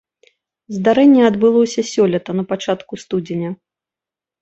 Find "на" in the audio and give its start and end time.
2.41-2.49